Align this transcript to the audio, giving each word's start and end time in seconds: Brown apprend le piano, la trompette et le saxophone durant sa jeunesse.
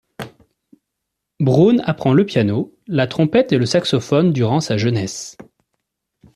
Brown 1.39 1.77
apprend 1.85 2.13
le 2.13 2.25
piano, 2.25 2.73
la 2.87 3.05
trompette 3.05 3.51
et 3.51 3.59
le 3.59 3.67
saxophone 3.67 4.33
durant 4.33 4.59
sa 4.59 4.75
jeunesse. 4.75 5.37